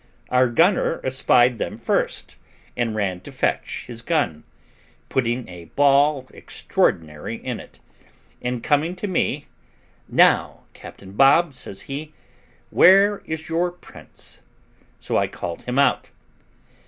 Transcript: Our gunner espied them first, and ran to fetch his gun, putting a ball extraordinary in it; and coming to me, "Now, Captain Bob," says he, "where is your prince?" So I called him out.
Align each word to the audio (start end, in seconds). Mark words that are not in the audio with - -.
Our 0.29 0.47
gunner 0.47 0.99
espied 1.03 1.59
them 1.59 1.77
first, 1.77 2.35
and 2.75 2.95
ran 2.95 3.19
to 3.19 3.31
fetch 3.31 3.83
his 3.85 4.01
gun, 4.01 4.45
putting 5.09 5.47
a 5.47 5.65
ball 5.75 6.27
extraordinary 6.33 7.35
in 7.35 7.59
it; 7.59 7.79
and 8.41 8.63
coming 8.63 8.95
to 8.95 9.05
me, 9.07 9.45
"Now, 10.07 10.61
Captain 10.73 11.11
Bob," 11.11 11.53
says 11.53 11.81
he, 11.81 12.13
"where 12.71 13.19
is 13.27 13.47
your 13.47 13.69
prince?" 13.69 14.41
So 14.99 15.17
I 15.17 15.27
called 15.27 15.65
him 15.65 15.77
out. 15.77 16.09